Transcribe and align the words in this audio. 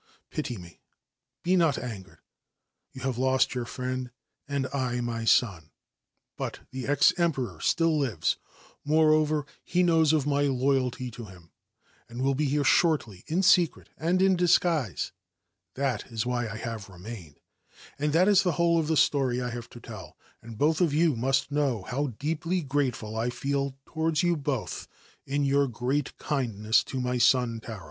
Pity 0.31 0.57
me; 0.57 0.79
be 1.43 1.55
not 1.55 1.77
angered. 1.77 2.17
^ 2.97 3.01
have 3.03 3.19
lost 3.19 3.53
your 3.53 3.65
friend, 3.65 4.09
and 4.47 4.65
I 4.73 4.99
my 4.99 5.25
son; 5.25 5.69
but 6.37 6.61
the 6.71 6.87
< 7.13 7.17
Emperor 7.19 7.59
still 7.61 7.99
lives; 7.99 8.37
moreover, 8.83 9.45
he 9.63 9.83
knows 9.83 10.11
of 10.11 10.25
my 10.25 10.45
loya 10.45 11.11
to 11.11 11.25
him, 11.25 11.51
and 12.09 12.23
will 12.23 12.33
be 12.33 12.45
here 12.45 12.63
shortly 12.63 13.23
in 13.27 13.43
secret 13.43 13.89
and 13.95 14.23
in 14.23 14.35
disgu 14.35 15.11
That 15.75 16.07
is 16.07 16.25
why 16.25 16.47
I 16.49 16.57
have 16.57 16.89
remained, 16.89 17.39
and 17.99 18.11
that 18.11 18.27
is 18.27 18.41
the 18.41 18.53
whole 18.53 18.81
the 18.81 18.97
story 18.97 19.39
I 19.39 19.51
have 19.51 19.69
to 19.69 19.79
tell; 19.79 20.17
and 20.41 20.57
both 20.57 20.81
of 20.81 20.95
you 20.95 21.15
must 21.15 21.49
kn 21.49 21.83
how 21.83 22.15
deeply 22.17 22.63
grateful 22.63 23.15
I 23.15 23.29
feel 23.29 23.75
towards 23.85 24.23
you 24.23 24.35
both 24.35 24.87
in 25.27 25.45
your 25.45 25.67
gr 25.67 25.95
kindness 26.17 26.83
to 26.85 26.99
my 26.99 27.19
son 27.19 27.59
Taro.' 27.59 27.79